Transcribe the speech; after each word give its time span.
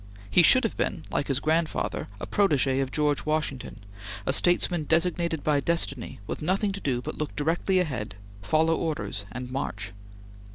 He 0.31 0.41
should 0.41 0.63
have 0.63 0.75
been, 0.75 1.03
like 1.11 1.27
his 1.27 1.39
grandfather, 1.39 2.07
a 2.19 2.25
protege 2.25 2.79
of 2.79 2.91
George 2.91 3.23
Washington, 3.23 3.83
a 4.25 4.33
statesman 4.33 4.85
designated 4.85 5.43
by 5.43 5.59
destiny, 5.59 6.19
with 6.25 6.41
nothing 6.41 6.71
to 6.71 6.81
do 6.81 7.03
but 7.03 7.19
look 7.19 7.35
directly 7.35 7.77
ahead, 7.77 8.15
follow 8.41 8.75
orders, 8.75 9.25
and 9.31 9.51
march. 9.51 9.91